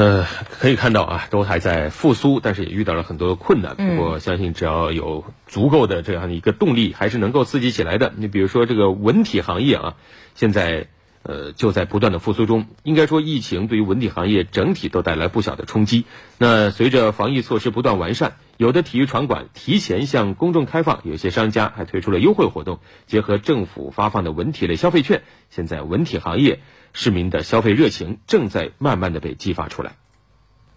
[0.00, 0.26] 呃，
[0.58, 3.76] 可以看到啊，都还在复苏，但是也遇到了很多的困难。
[3.76, 8.10] 不过，相信只要有足够的这样的一个动力，还是能够刺激起来的。
[8.16, 9.96] 你比如说这个文体行业啊，
[10.34, 10.86] 现在
[11.22, 12.66] 呃就在不断的复苏中。
[12.82, 16.04] 应该说，疫情对于文体行业整体都带来不小的冲击。
[16.38, 26.60] 那随着防疫措施不断完善，有的体育场馆提前向公众开放，有些商家还推出了优惠活动，结合政府发放的文体类消费券，现在文体行业。
[26.92, 29.92] 市民的消费热情正在慢慢的被激发出来。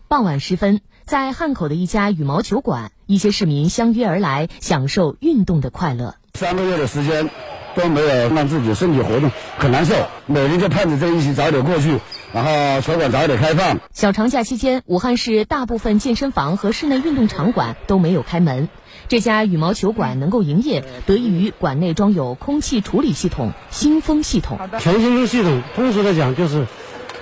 [0.07, 6.14] 傍晚时分，在汉口的一家羽毛球馆，一些市民相约而来，享受运动的快乐。
[6.36, 7.31] 三个月的时间
[7.76, 9.95] 都没有让自己身体活动，很难受。
[10.26, 12.00] 每天就盼着这一期早点过去，
[12.34, 13.80] 然后球馆早点开放。
[13.94, 18.70] 小长假期间，武汉市大部分健身房和室内运动场馆都没有开门。
[19.09, 24.58] 这家羽毛球馆能够营业，得益于馆内装有空气处理系统——新风系统。
[24.80, 26.66] 全新风系统，通俗的讲就是，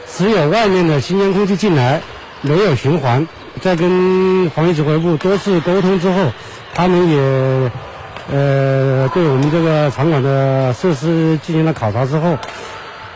[0.08, 2.02] 只有外面的新鲜空气进来，
[2.42, 3.28] 没有循环。
[3.62, 6.32] 在跟防疫指挥部多次沟通之后，
[6.74, 7.72] 他们也
[8.30, 12.38] 呃对我们这个场馆的设施进行了考察之后，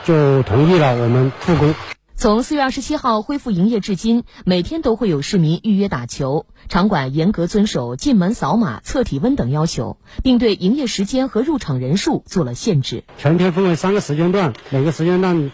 [0.03, 1.73] 就同意了我们复工。
[2.17, 6.45] 从四月二十七号恢复营业至今，每天都会有市民预约打球。
[6.69, 13.03] 场馆严格遵守进门扫码、测体温等要求，并对营业时间和入场人数做了限制。
[13.17, 15.51] 全天分为三个时间段，每个时间段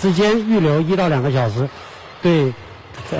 [0.00, 1.68] 之间预留一到两个小时，
[2.22, 2.54] 对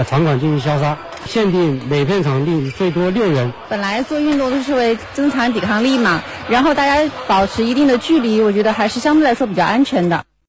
[0.06, 0.98] 场馆进行消杀。
[1.28, 3.52] 限定每片场地最多六人。
[3.68, 10.24] 本来做运动都是为增强抵抗力嘛，然后大家保持一定的距离，我觉得还是相对来说比较安全的。